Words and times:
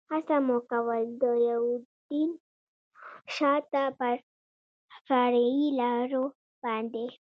هڅه 0.11 0.35
مو 0.45 0.57
کول، 0.69 1.05
د 1.21 1.23
یوډین 1.47 2.29
شاته 3.35 3.83
پر 3.97 4.15
فرعي 5.07 5.63
لارو 5.79 6.23
باندې. 6.61 7.05